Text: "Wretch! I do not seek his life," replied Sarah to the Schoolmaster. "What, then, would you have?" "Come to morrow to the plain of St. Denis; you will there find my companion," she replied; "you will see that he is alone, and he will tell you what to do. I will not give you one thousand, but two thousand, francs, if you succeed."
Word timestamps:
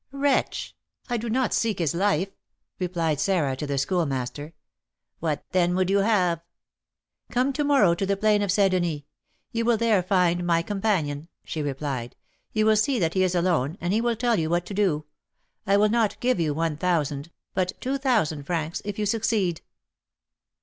"Wretch! 0.11 0.75
I 1.11 1.17
do 1.17 1.29
not 1.29 1.53
seek 1.53 1.77
his 1.77 1.93
life," 1.93 2.29
replied 2.79 3.19
Sarah 3.19 3.55
to 3.55 3.67
the 3.67 3.77
Schoolmaster. 3.77 4.53
"What, 5.19 5.45
then, 5.51 5.75
would 5.75 5.91
you 5.91 5.99
have?" 5.99 6.41
"Come 7.29 7.53
to 7.53 7.63
morrow 7.63 7.93
to 7.93 8.07
the 8.07 8.17
plain 8.17 8.41
of 8.41 8.51
St. 8.51 8.71
Denis; 8.71 9.03
you 9.51 9.63
will 9.63 9.77
there 9.77 10.01
find 10.01 10.43
my 10.43 10.63
companion," 10.63 11.27
she 11.45 11.61
replied; 11.61 12.15
"you 12.51 12.65
will 12.65 12.77
see 12.77 12.97
that 12.97 13.13
he 13.13 13.21
is 13.21 13.35
alone, 13.35 13.77
and 13.79 13.93
he 13.93 14.01
will 14.01 14.15
tell 14.15 14.39
you 14.39 14.49
what 14.49 14.65
to 14.65 14.73
do. 14.73 15.05
I 15.67 15.77
will 15.77 15.87
not 15.89 16.19
give 16.19 16.39
you 16.39 16.55
one 16.55 16.77
thousand, 16.77 17.29
but 17.53 17.79
two 17.79 17.99
thousand, 17.99 18.45
francs, 18.45 18.81
if 18.83 18.97
you 18.97 19.05
succeed." 19.05 19.61